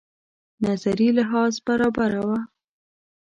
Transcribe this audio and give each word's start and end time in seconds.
نظري 0.65 1.07
لحاظ 1.17 1.53
برابره 1.67 2.21
وه. 2.27 2.39